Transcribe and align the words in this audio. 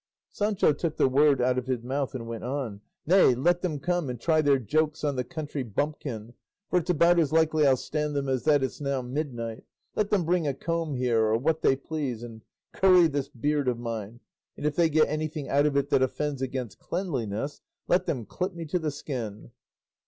Sancho 0.31 0.73
took 0.73 0.97
the 0.97 1.07
word 1.07 1.39
out 1.43 1.59
of 1.59 1.67
his 1.67 1.83
mouth 1.83 2.15
and 2.15 2.25
went 2.25 2.43
on, 2.43 2.81
"Nay, 3.05 3.35
let 3.35 3.61
them 3.61 3.77
come 3.79 4.09
and 4.09 4.19
try 4.19 4.41
their 4.41 4.57
jokes 4.57 5.03
on 5.03 5.15
the 5.15 5.23
country 5.23 5.61
bumpkin, 5.61 6.33
for 6.71 6.79
it's 6.79 6.89
about 6.89 7.19
as 7.19 7.31
likely 7.31 7.67
I'll 7.67 7.77
stand 7.77 8.15
them 8.15 8.27
as 8.27 8.43
that 8.45 8.63
it's 8.63 8.81
now 8.81 9.03
midnight! 9.03 9.63
Let 9.95 10.09
them 10.09 10.25
bring 10.25 10.41
me 10.41 10.49
a 10.49 10.53
comb 10.55 10.95
here, 10.95 11.21
or 11.25 11.37
what 11.37 11.61
they 11.61 11.75
please, 11.75 12.23
and 12.23 12.41
curry 12.73 13.05
this 13.05 13.29
beard 13.29 13.67
of 13.67 13.77
mine, 13.77 14.21
and 14.57 14.65
if 14.65 14.75
they 14.75 14.89
get 14.89 15.07
anything 15.07 15.47
out 15.49 15.67
of 15.67 15.77
it 15.77 15.91
that 15.91 16.01
offends 16.01 16.41
against 16.41 16.79
cleanliness, 16.79 17.61
let 17.87 18.07
them 18.07 18.25
clip 18.25 18.55
me 18.55 18.65
to 18.65 18.79
the 18.79 18.89
skin." 18.89 19.51